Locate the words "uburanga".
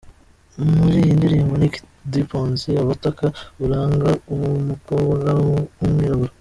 3.57-4.09